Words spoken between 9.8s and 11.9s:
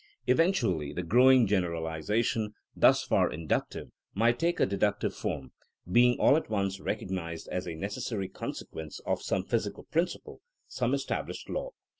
principle— some established law.